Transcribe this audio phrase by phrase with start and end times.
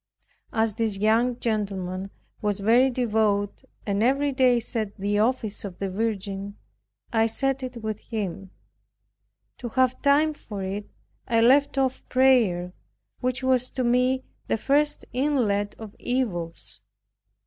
[0.51, 2.09] As this young gentleman
[2.41, 6.57] was very devout, and every day said the office of the Virgin,
[7.13, 8.49] I said it with him.
[9.59, 10.89] To have time for it,
[11.27, 12.73] I left off prayer
[13.19, 16.81] which was to me the first inlet of evils.